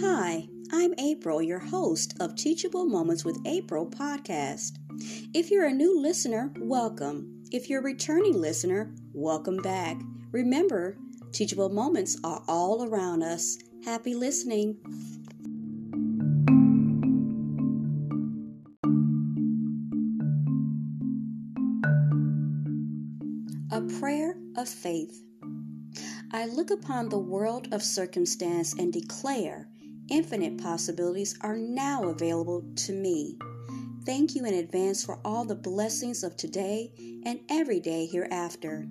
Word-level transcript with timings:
Hi, 0.00 0.48
I'm 0.72 0.94
April, 0.98 1.42
your 1.42 1.58
host 1.58 2.14
of 2.20 2.34
Teachable 2.34 2.86
Moments 2.86 3.24
with 3.24 3.38
April 3.44 3.86
podcast. 3.86 4.78
If 5.34 5.50
you're 5.50 5.66
a 5.66 5.72
new 5.72 6.00
listener, 6.00 6.50
welcome. 6.60 7.42
If 7.50 7.68
you're 7.68 7.80
a 7.80 7.84
returning 7.84 8.40
listener, 8.40 8.94
welcome 9.12 9.58
back. 9.58 10.00
Remember, 10.32 10.96
teachable 11.32 11.68
moments 11.68 12.18
are 12.24 12.42
all 12.48 12.84
around 12.88 13.22
us. 13.22 13.58
Happy 13.84 14.14
listening. 14.14 14.78
A 23.72 23.80
prayer 23.98 24.36
of 24.56 24.68
faith. 24.68 25.24
I 26.30 26.46
look 26.46 26.70
upon 26.70 27.08
the 27.08 27.18
world 27.18 27.66
of 27.72 27.82
circumstance 27.82 28.74
and 28.74 28.92
declare 28.92 29.68
infinite 30.08 30.62
possibilities 30.62 31.36
are 31.40 31.56
now 31.56 32.04
available 32.04 32.64
to 32.76 32.92
me. 32.92 33.36
Thank 34.04 34.36
you 34.36 34.44
in 34.44 34.54
advance 34.54 35.04
for 35.04 35.18
all 35.24 35.44
the 35.44 35.56
blessings 35.56 36.22
of 36.22 36.36
today 36.36 36.92
and 37.24 37.40
every 37.48 37.80
day 37.80 38.06
hereafter. 38.06 38.86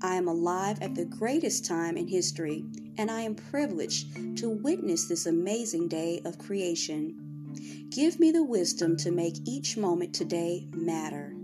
I 0.00 0.14
am 0.14 0.28
alive 0.28 0.80
at 0.80 0.94
the 0.94 1.04
greatest 1.04 1.64
time 1.64 1.96
in 1.96 2.06
history, 2.06 2.64
and 2.98 3.10
I 3.10 3.22
am 3.22 3.34
privileged 3.34 4.38
to 4.38 4.48
witness 4.48 5.08
this 5.08 5.26
amazing 5.26 5.88
day 5.88 6.22
of 6.24 6.38
creation. 6.38 7.88
Give 7.88 8.20
me 8.20 8.30
the 8.30 8.44
wisdom 8.44 8.96
to 8.98 9.10
make 9.10 9.48
each 9.48 9.76
moment 9.76 10.14
today 10.14 10.68
matter. 10.72 11.34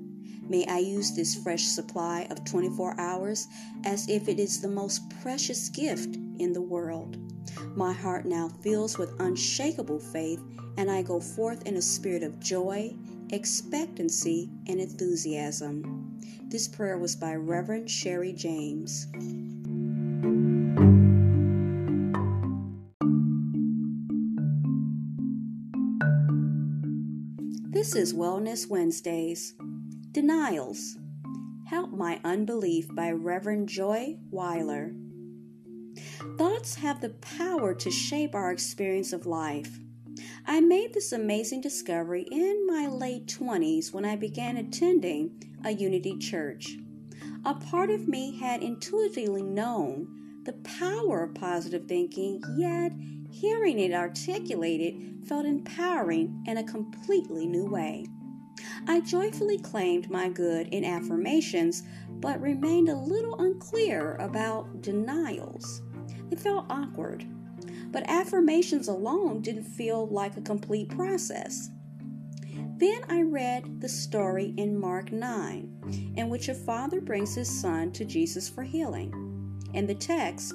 May 0.49 0.65
I 0.67 0.79
use 0.79 1.15
this 1.15 1.35
fresh 1.35 1.65
supply 1.65 2.27
of 2.31 2.45
24 2.45 2.99
hours 2.99 3.49
as 3.85 4.09
if 4.09 4.29
it 4.29 4.39
is 4.39 4.61
the 4.61 4.69
most 4.69 5.11
precious 5.21 5.69
gift 5.69 6.17
in 6.39 6.55
the 6.55 6.63
world. 6.63 7.19
My 7.77 7.93
heart 7.93 8.25
now 8.25 8.49
fills 8.63 8.97
with 8.97 9.21
unshakable 9.21 9.99
faith, 9.99 10.41
and 10.79 10.91
I 10.91 11.03
go 11.03 11.21
forth 11.21 11.67
in 11.67 11.77
a 11.77 11.83
spirit 11.83 12.23
of 12.23 12.41
joy, 12.41 12.95
expectancy, 13.31 14.51
and 14.67 14.81
enthusiasm. 14.81 16.19
This 16.45 16.67
prayer 16.67 16.97
was 16.97 17.15
by 17.15 17.35
Reverend 17.35 17.91
Sherry 17.91 18.33
James. 18.33 19.07
This 27.71 27.95
is 27.95 28.15
Wellness 28.15 28.69
Wednesdays. 28.69 29.55
Denials. 30.11 30.97
Help 31.67 31.93
My 31.93 32.19
Unbelief 32.25 32.89
by 32.95 33.11
Reverend 33.11 33.69
Joy 33.69 34.17
Wyler. 34.33 34.97
Thoughts 36.39 36.77
have 36.77 37.03
the 37.03 37.11
power 37.11 37.75
to 37.75 37.91
shape 37.91 38.35
our 38.35 38.51
experience 38.51 39.13
of 39.13 39.27
life. 39.27 39.79
I 40.47 40.61
made 40.61 40.95
this 40.95 41.13
amazing 41.13 41.61
discovery 41.61 42.27
in 42.33 42.67
my 42.67 42.87
late 42.87 43.27
20s 43.27 43.93
when 43.93 44.07
I 44.07 44.17
began 44.17 44.57
attending 44.57 45.43
a 45.63 45.73
Unity 45.73 46.17
church. 46.17 46.79
A 47.45 47.53
part 47.53 47.91
of 47.91 48.09
me 48.09 48.39
had 48.39 48.63
intuitively 48.63 49.43
known 49.43 50.41
the 50.45 50.55
power 50.65 51.25
of 51.25 51.35
positive 51.35 51.85
thinking, 51.87 52.43
yet 52.57 52.93
hearing 53.31 53.79
it 53.79 53.93
articulated 53.93 55.27
felt 55.29 55.45
empowering 55.45 56.43
in 56.47 56.57
a 56.57 56.65
completely 56.65 57.47
new 57.47 57.67
way. 57.67 58.07
I 58.89 59.01
joyfully 59.01 59.59
claimed 59.59 60.11
my 60.11 60.31
good 60.31 60.69
in 60.69 60.83
affirmations, 60.83 61.83
but 62.09 62.41
remained 62.41 62.89
a 62.89 62.97
little 62.97 63.39
unclear 63.39 64.17
about 64.17 64.81
denials. 64.81 65.83
It 66.31 66.41
felt 66.41 66.65
awkward, 66.71 67.27
but 67.93 68.09
affirmations 68.09 68.89
alone 68.89 69.43
didn't 69.43 69.65
feel 69.65 70.07
like 70.07 70.39
a 70.39 70.43
complete 70.43 70.89
process. 70.89 71.69
Then 72.79 73.03
I 73.11 73.21
read 73.23 73.79
the 73.83 73.91
story 73.91 74.55
in 74.57 74.81
Mark 74.81 75.13
9, 75.13 76.15
in 76.17 76.31
which 76.31 76.49
a 76.49 76.55
father 76.55 77.03
brings 77.03 77.35
his 77.35 77.61
son 77.61 77.93
to 77.93 78.07
Jesus 78.07 78.49
for 78.49 78.63
healing. 78.63 79.13
In 79.75 79.87
the 79.87 79.95
text, 79.95 80.55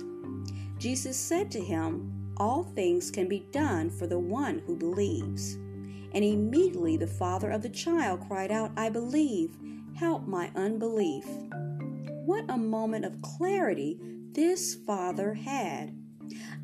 Jesus 0.79 1.17
said 1.17 1.51
to 1.51 1.61
him, 1.61 2.33
All 2.37 2.63
things 2.63 3.11
can 3.11 3.27
be 3.27 3.45
done 3.51 3.91
for 3.91 4.07
the 4.07 4.17
one 4.17 4.63
who 4.65 4.75
believes. 4.75 5.57
And 6.13 6.23
immediately 6.23 6.97
the 6.97 7.07
father 7.07 7.49
of 7.49 7.61
the 7.61 7.69
child 7.69 8.27
cried 8.27 8.51
out, 8.51 8.71
I 8.77 8.89
believe, 8.89 9.57
help 9.95 10.27
my 10.27 10.51
unbelief. 10.55 11.25
What 12.25 12.45
a 12.49 12.57
moment 12.57 13.05
of 13.05 13.21
clarity 13.21 13.99
this 14.31 14.75
father 14.75 15.33
had. 15.33 15.95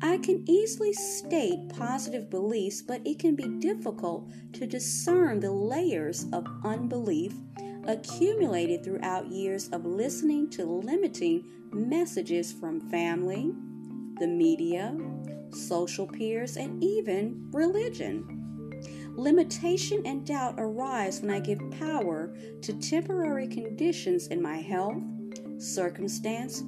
I 0.02 0.18
can 0.18 0.44
easily 0.48 0.92
state 0.92 1.68
positive 1.76 2.30
beliefs, 2.30 2.80
but 2.80 3.06
it 3.06 3.18
can 3.18 3.36
be 3.36 3.48
difficult 3.60 4.30
to 4.54 4.66
discern 4.66 5.40
the 5.40 5.52
layers 5.52 6.26
of 6.32 6.46
unbelief 6.64 7.34
accumulated 7.86 8.84
throughout 8.84 9.26
years 9.30 9.68
of 9.68 9.84
listening 9.84 10.48
to 10.50 10.64
limiting 10.64 11.44
messages 11.72 12.52
from 12.52 12.80
family, 12.90 13.52
the 14.18 14.26
media, 14.26 14.96
social 15.50 16.06
peers, 16.06 16.56
and 16.56 16.82
even 16.82 17.48
religion. 17.52 18.39
Limitation 19.20 20.00
and 20.06 20.24
doubt 20.24 20.54
arise 20.56 21.20
when 21.20 21.30
I 21.30 21.40
give 21.40 21.60
power 21.78 22.34
to 22.62 22.72
temporary 22.72 23.46
conditions 23.46 24.28
in 24.28 24.40
my 24.40 24.56
health, 24.56 24.96
circumstance, 25.58 26.64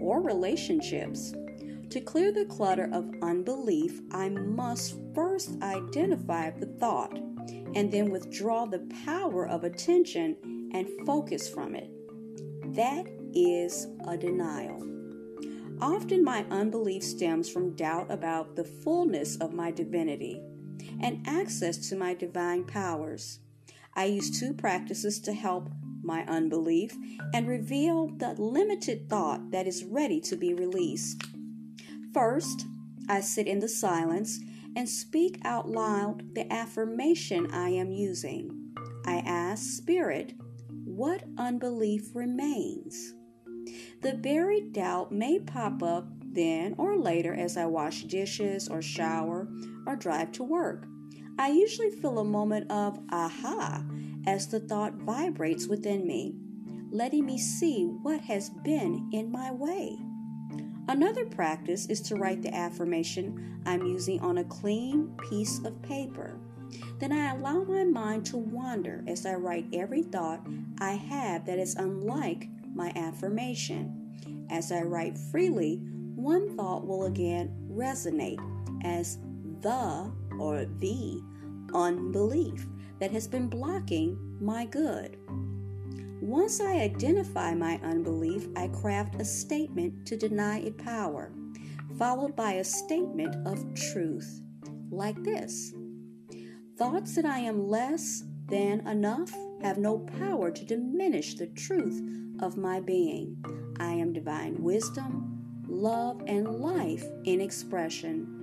or 0.00 0.22
relationships. 0.22 1.34
To 1.90 2.00
clear 2.00 2.30
the 2.30 2.44
clutter 2.44 2.88
of 2.92 3.12
unbelief, 3.22 4.00
I 4.12 4.28
must 4.28 4.94
first 5.16 5.60
identify 5.60 6.50
the 6.50 6.66
thought 6.78 7.18
and 7.74 7.90
then 7.90 8.12
withdraw 8.12 8.66
the 8.66 8.88
power 9.04 9.48
of 9.48 9.64
attention 9.64 10.70
and 10.74 10.86
focus 11.04 11.48
from 11.48 11.74
it. 11.74 11.90
That 12.76 13.08
is 13.34 13.88
a 14.06 14.16
denial. 14.16 14.80
Often 15.80 16.22
my 16.22 16.46
unbelief 16.52 17.02
stems 17.02 17.48
from 17.48 17.74
doubt 17.74 18.12
about 18.12 18.54
the 18.54 18.64
fullness 18.64 19.36
of 19.38 19.52
my 19.52 19.72
divinity 19.72 20.40
and 21.00 21.26
access 21.26 21.88
to 21.88 21.96
my 21.96 22.14
divine 22.14 22.64
powers. 22.64 23.40
I 23.94 24.04
use 24.04 24.38
two 24.38 24.52
practices 24.52 25.20
to 25.20 25.32
help 25.32 25.70
my 26.02 26.24
unbelief 26.26 26.96
and 27.34 27.48
reveal 27.48 28.08
the 28.08 28.34
limited 28.34 29.08
thought 29.08 29.50
that 29.50 29.66
is 29.66 29.84
ready 29.84 30.20
to 30.20 30.36
be 30.36 30.54
released. 30.54 31.22
First, 32.12 32.66
I 33.08 33.20
sit 33.20 33.46
in 33.46 33.60
the 33.60 33.68
silence 33.68 34.38
and 34.76 34.88
speak 34.88 35.40
out 35.44 35.68
loud 35.68 36.34
the 36.34 36.50
affirmation 36.52 37.50
I 37.50 37.70
am 37.70 37.90
using. 37.90 38.74
I 39.06 39.16
ask 39.26 39.62
Spirit, 39.62 40.34
what 40.84 41.24
unbelief 41.38 42.14
remains? 42.14 43.14
The 44.02 44.14
buried 44.14 44.72
doubt 44.72 45.10
may 45.10 45.38
pop 45.38 45.82
up 45.82 46.06
then 46.22 46.74
or 46.78 46.96
later 46.96 47.34
as 47.34 47.56
I 47.56 47.66
wash 47.66 48.04
dishes 48.04 48.68
or 48.68 48.82
shower 48.82 49.48
or 49.86 49.96
drive 49.96 50.32
to 50.32 50.42
work. 50.42 50.86
I 51.38 51.48
usually 51.48 51.90
feel 51.90 52.18
a 52.18 52.24
moment 52.24 52.70
of 52.70 52.98
aha 53.10 53.84
as 54.26 54.48
the 54.48 54.60
thought 54.60 54.94
vibrates 54.94 55.66
within 55.66 56.06
me, 56.06 56.34
letting 56.90 57.26
me 57.26 57.38
see 57.38 57.84
what 57.84 58.20
has 58.22 58.50
been 58.50 59.08
in 59.12 59.30
my 59.30 59.52
way. 59.52 59.98
Another 60.88 61.26
practice 61.26 61.86
is 61.86 62.00
to 62.02 62.14
write 62.14 62.42
the 62.42 62.54
affirmation 62.54 63.60
I'm 63.66 63.84
using 63.84 64.20
on 64.20 64.38
a 64.38 64.44
clean 64.44 65.16
piece 65.28 65.58
of 65.64 65.82
paper. 65.82 66.38
Then 66.98 67.12
I 67.12 67.34
allow 67.34 67.64
my 67.64 67.84
mind 67.84 68.24
to 68.26 68.36
wander 68.36 69.04
as 69.06 69.26
I 69.26 69.34
write 69.34 69.66
every 69.72 70.02
thought 70.02 70.46
I 70.78 70.92
have 70.92 71.44
that 71.46 71.58
is 71.58 71.74
unlike 71.74 72.48
my 72.74 72.92
affirmation. 72.94 74.46
As 74.50 74.70
I 74.70 74.82
write 74.82 75.18
freely, 75.18 75.80
one 76.14 76.56
thought 76.56 76.86
will 76.86 77.06
again 77.06 77.54
resonate 77.70 78.40
as 78.84 79.18
the 79.60 80.12
or 80.38 80.64
the 80.64 81.22
unbelief 81.74 82.66
that 83.00 83.10
has 83.10 83.26
been 83.26 83.48
blocking 83.48 84.18
my 84.40 84.64
good. 84.64 85.18
Once 86.20 86.60
I 86.60 86.80
identify 86.80 87.54
my 87.54 87.78
unbelief, 87.82 88.48
I 88.56 88.68
craft 88.68 89.20
a 89.20 89.24
statement 89.24 90.06
to 90.06 90.16
deny 90.16 90.60
it 90.60 90.78
power, 90.78 91.32
followed 91.98 92.34
by 92.34 92.54
a 92.54 92.64
statement 92.64 93.36
of 93.46 93.74
truth, 93.74 94.40
like 94.90 95.22
this 95.22 95.72
Thoughts 96.76 97.14
that 97.14 97.24
I 97.24 97.38
am 97.38 97.68
less 97.68 98.24
than 98.48 98.86
enough 98.86 99.32
have 99.62 99.78
no 99.78 99.98
power 99.98 100.50
to 100.50 100.64
diminish 100.64 101.34
the 101.34 101.46
truth 101.46 102.02
of 102.40 102.56
my 102.56 102.80
being. 102.80 103.42
I 103.80 103.92
am 103.92 104.12
divine 104.12 104.62
wisdom, 104.62 105.64
love, 105.66 106.22
and 106.26 106.60
life 106.60 107.04
in 107.24 107.40
expression. 107.40 108.35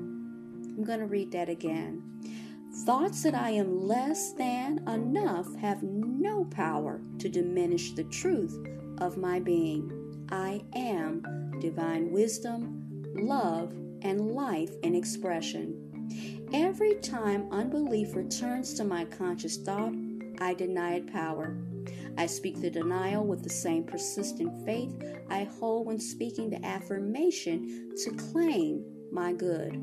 I'm 0.76 0.84
going 0.84 1.00
to 1.00 1.06
read 1.06 1.32
that 1.34 1.50
again. 1.50 2.02
Thoughts 2.86 3.22
that 3.24 3.36
I 3.36 3.52
am 3.52 3.88
less 3.88 4.34
than 4.34 4.88
enough 4.88 5.54
have 5.58 5.84
no 5.84 6.46
power 6.46 7.00
to 7.20 7.30
diminish 7.30 7.92
the 7.92 8.06
truth 8.06 8.58
of 8.98 9.18
my 9.18 9.40
being. 9.40 10.26
I 10.32 10.64
am 10.76 11.60
divine 11.60 12.12
wisdom, 12.12 13.04
love, 13.16 13.72
and 14.02 14.32
life 14.32 14.72
in 14.82 14.96
expression. 14.96 16.50
Every 16.52 16.96
time 16.96 17.48
unbelief 17.52 18.16
returns 18.16 18.74
to 18.76 18.84
my 18.84 19.06
conscious 19.06 19.58
thought, 19.58 19.94
I 20.42 20.56
deny 20.56 20.96
it 20.96 21.14
power. 21.14 21.56
I 22.18 22.26
speak 22.26 22.60
the 22.60 22.72
denial 22.72 23.26
with 23.26 23.44
the 23.44 23.50
same 23.50 23.84
persistent 23.84 24.66
faith 24.66 24.96
I 25.30 25.44
hold 25.44 25.86
when 25.86 26.00
speaking 26.00 26.50
the 26.50 26.64
affirmation 26.66 27.94
to 28.04 28.12
claim 28.12 28.84
my 29.14 29.32
good. 29.32 29.80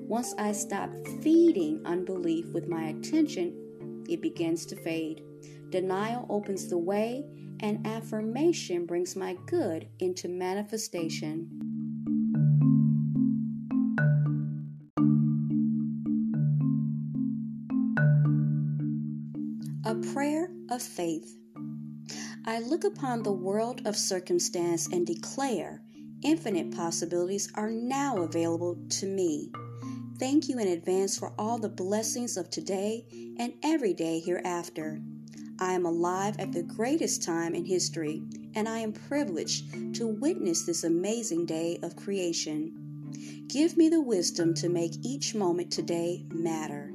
Once 0.00 0.34
I 0.38 0.52
stop 0.52 0.90
feeding 1.22 1.80
unbelief 1.86 2.52
with 2.52 2.68
my 2.68 2.84
attention, 2.88 4.04
it 4.08 4.20
begins 4.20 4.66
to 4.66 4.76
fade. 4.76 5.22
Denial 5.70 6.26
opens 6.28 6.68
the 6.68 6.78
way, 6.78 7.24
and 7.60 7.86
affirmation 7.86 8.84
brings 8.84 9.16
my 9.16 9.36
good 9.46 9.88
into 9.98 10.28
manifestation. 10.28 11.48
A 19.86 19.94
prayer 20.12 20.50
of 20.70 20.82
faith. 20.82 21.36
I 22.46 22.60
look 22.60 22.84
upon 22.84 23.22
the 23.22 23.32
world 23.32 23.80
of 23.86 23.96
circumstance 23.96 24.86
and 24.88 25.06
declare 25.06 25.82
infinite 26.24 26.74
possibilities 26.74 27.52
are 27.54 27.70
now 27.70 28.16
available 28.22 28.76
to 28.88 29.06
me. 29.06 29.52
Thank 30.18 30.48
you 30.48 30.58
in 30.58 30.68
advance 30.68 31.18
for 31.18 31.34
all 31.38 31.58
the 31.58 31.68
blessings 31.68 32.36
of 32.36 32.48
today 32.48 33.04
and 33.38 33.52
every 33.62 33.92
day 33.92 34.20
hereafter. 34.20 35.00
I 35.60 35.74
am 35.74 35.84
alive 35.84 36.36
at 36.38 36.52
the 36.52 36.62
greatest 36.62 37.22
time 37.22 37.54
in 37.54 37.64
history, 37.64 38.22
and 38.54 38.68
I 38.68 38.78
am 38.78 38.92
privileged 38.92 39.94
to 39.96 40.06
witness 40.06 40.64
this 40.64 40.82
amazing 40.84 41.46
day 41.46 41.78
of 41.82 41.94
creation. 41.94 42.72
Give 43.46 43.76
me 43.76 43.88
the 43.88 44.00
wisdom 44.00 44.54
to 44.54 44.68
make 44.68 45.04
each 45.04 45.34
moment 45.34 45.70
today 45.70 46.24
matter. 46.30 46.93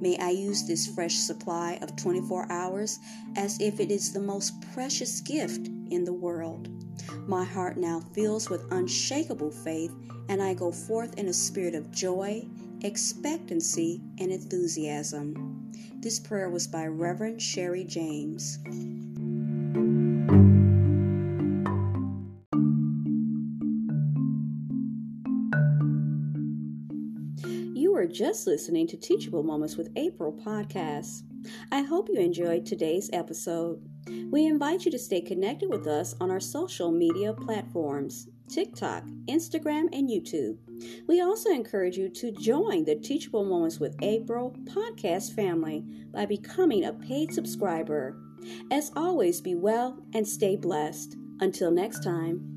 May 0.00 0.18
I 0.18 0.30
use 0.30 0.66
this 0.66 0.86
fresh 0.86 1.14
supply 1.14 1.78
of 1.82 1.96
24 1.96 2.50
hours 2.50 2.98
as 3.36 3.60
if 3.60 3.80
it 3.80 3.90
is 3.90 4.12
the 4.12 4.20
most 4.20 4.60
precious 4.72 5.20
gift 5.20 5.68
in 5.90 6.04
the 6.04 6.12
world. 6.12 6.68
My 7.26 7.44
heart 7.44 7.76
now 7.76 8.00
fills 8.12 8.50
with 8.50 8.70
unshakable 8.72 9.50
faith, 9.50 9.92
and 10.28 10.42
I 10.42 10.54
go 10.54 10.72
forth 10.72 11.18
in 11.18 11.28
a 11.28 11.32
spirit 11.32 11.74
of 11.74 11.90
joy, 11.90 12.46
expectancy, 12.82 14.02
and 14.18 14.30
enthusiasm. 14.30 15.72
This 16.00 16.18
prayer 16.18 16.50
was 16.50 16.66
by 16.66 16.86
Reverend 16.86 17.40
Sherry 17.40 17.84
James. 17.84 18.58
Just 28.14 28.46
listening 28.46 28.86
to 28.86 28.96
Teachable 28.96 29.42
Moments 29.42 29.76
with 29.76 29.90
April 29.96 30.32
podcast. 30.32 31.22
I 31.72 31.82
hope 31.82 32.08
you 32.08 32.20
enjoyed 32.20 32.64
today's 32.64 33.10
episode. 33.12 33.84
We 34.30 34.46
invite 34.46 34.84
you 34.84 34.92
to 34.92 34.98
stay 35.00 35.20
connected 35.20 35.68
with 35.68 35.88
us 35.88 36.14
on 36.20 36.30
our 36.30 36.38
social 36.38 36.92
media 36.92 37.32
platforms 37.32 38.28
TikTok, 38.48 39.02
Instagram, 39.26 39.88
and 39.92 40.08
YouTube. 40.08 40.58
We 41.08 41.22
also 41.22 41.50
encourage 41.50 41.96
you 41.96 42.08
to 42.10 42.30
join 42.30 42.84
the 42.84 42.94
Teachable 42.94 43.44
Moments 43.44 43.80
with 43.80 43.96
April 44.00 44.54
podcast 44.64 45.34
family 45.34 45.84
by 46.12 46.24
becoming 46.24 46.84
a 46.84 46.92
paid 46.92 47.32
subscriber. 47.32 48.16
As 48.70 48.92
always, 48.94 49.40
be 49.40 49.56
well 49.56 49.98
and 50.14 50.28
stay 50.28 50.54
blessed. 50.54 51.16
Until 51.40 51.72
next 51.72 52.04
time. 52.04 52.53